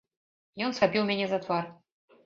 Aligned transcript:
Ён 0.69 0.73
схапіў 0.79 1.07
мяне 1.13 1.25
за 1.35 1.39
твар. 1.47 1.73